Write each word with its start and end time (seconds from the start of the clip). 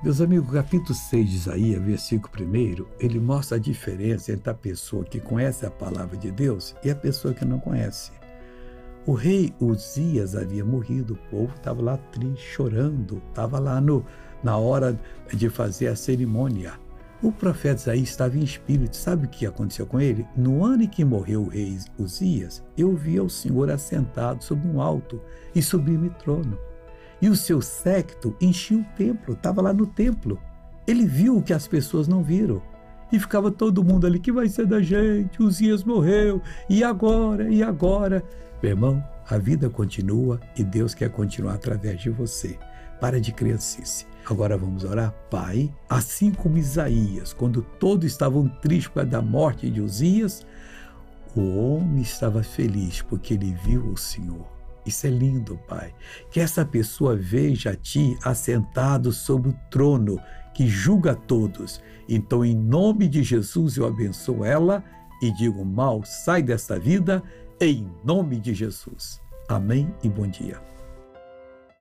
Meus 0.00 0.20
amigos, 0.20 0.52
capítulo 0.52 0.94
6 0.94 1.28
de 1.28 1.36
Isaías, 1.36 1.82
versículo 1.82 2.46
1, 2.46 2.86
ele 3.00 3.18
mostra 3.18 3.56
a 3.56 3.60
diferença 3.60 4.30
entre 4.30 4.48
a 4.48 4.54
pessoa 4.54 5.04
que 5.04 5.18
conhece 5.18 5.66
a 5.66 5.70
palavra 5.72 6.16
de 6.16 6.30
Deus 6.30 6.76
e 6.84 6.90
a 6.90 6.94
pessoa 6.94 7.34
que 7.34 7.44
não 7.44 7.58
conhece. 7.58 8.12
O 9.04 9.12
rei 9.12 9.52
Uzias 9.58 10.36
havia 10.36 10.64
morrido, 10.64 11.14
o 11.14 11.30
povo 11.30 11.52
estava 11.52 11.82
lá 11.82 11.96
triste, 12.12 12.46
chorando, 12.46 13.20
estava 13.28 13.58
lá 13.58 13.80
no, 13.80 14.06
na 14.40 14.56
hora 14.56 14.96
de 15.34 15.50
fazer 15.50 15.88
a 15.88 15.96
cerimônia. 15.96 16.74
O 17.20 17.32
profeta 17.32 17.80
Isaías 17.80 18.08
estava 18.10 18.38
em 18.38 18.44
espírito. 18.44 18.96
Sabe 18.96 19.26
o 19.26 19.28
que 19.28 19.46
aconteceu 19.46 19.84
com 19.84 20.00
ele? 20.00 20.24
No 20.36 20.64
ano 20.64 20.84
em 20.84 20.88
que 20.88 21.04
morreu 21.04 21.42
o 21.42 21.48
rei 21.48 21.76
Uzias, 21.98 22.62
eu 22.76 22.94
vi 22.94 23.18
o 23.18 23.28
Senhor 23.28 23.68
assentado 23.68 24.44
sobre 24.44 24.68
um 24.68 24.80
alto 24.80 25.20
e 25.52 25.60
sublime 25.60 26.08
trono 26.10 26.56
e 27.20 27.28
o 27.28 27.36
seu 27.36 27.60
séquito 27.60 28.36
enchia 28.40 28.78
o 28.78 28.84
templo, 28.96 29.34
estava 29.34 29.60
lá 29.60 29.72
no 29.72 29.86
templo. 29.86 30.38
Ele 30.86 31.06
viu 31.06 31.36
o 31.36 31.42
que 31.42 31.52
as 31.52 31.66
pessoas 31.66 32.08
não 32.08 32.22
viram. 32.22 32.62
E 33.10 33.18
ficava 33.18 33.50
todo 33.50 33.84
mundo 33.84 34.06
ali, 34.06 34.18
que 34.18 34.30
vai 34.30 34.48
ser 34.48 34.66
da 34.66 34.80
gente? 34.80 35.42
Uzias 35.42 35.82
morreu, 35.82 36.42
e 36.68 36.84
agora? 36.84 37.48
E 37.48 37.62
agora? 37.62 38.22
Meu 38.62 38.72
irmão, 38.72 39.04
a 39.28 39.38
vida 39.38 39.70
continua 39.70 40.40
e 40.56 40.64
Deus 40.64 40.94
quer 40.94 41.10
continuar 41.10 41.54
através 41.54 42.00
de 42.00 42.10
você. 42.10 42.58
Para 43.00 43.20
de 43.20 43.32
criancice. 43.32 44.06
Agora 44.28 44.58
vamos 44.58 44.84
orar. 44.84 45.14
Pai, 45.30 45.72
assim 45.88 46.32
como 46.32 46.58
Isaías, 46.58 47.32
quando 47.32 47.62
todos 47.62 48.04
estavam 48.04 48.48
tristes 48.48 49.06
da 49.06 49.22
morte 49.22 49.70
de 49.70 49.80
Uzias, 49.80 50.44
o 51.34 51.56
homem 51.56 52.02
estava 52.02 52.42
feliz 52.42 53.00
porque 53.00 53.34
ele 53.34 53.56
viu 53.64 53.86
o 53.86 53.96
Senhor. 53.96 54.57
Isso 54.88 55.06
é 55.06 55.10
lindo, 55.10 55.58
Pai. 55.68 55.94
Que 56.30 56.40
essa 56.40 56.64
pessoa 56.64 57.14
veja 57.14 57.70
a 57.70 57.76
Ti 57.76 58.18
assentado 58.24 59.12
sobre 59.12 59.50
o 59.50 59.58
trono 59.70 60.18
que 60.54 60.66
julga 60.66 61.14
todos. 61.14 61.82
Então, 62.08 62.42
em 62.42 62.56
nome 62.56 63.06
de 63.06 63.22
Jesus, 63.22 63.76
eu 63.76 63.86
abençoo 63.86 64.44
ela 64.44 64.82
e 65.22 65.30
digo: 65.30 65.62
mal, 65.62 66.02
sai 66.04 66.42
desta 66.42 66.78
vida, 66.78 67.22
em 67.60 67.86
nome 68.02 68.40
de 68.40 68.54
Jesus. 68.54 69.20
Amém 69.46 69.94
e 70.02 70.08
bom 70.08 70.26
dia. 70.26 70.77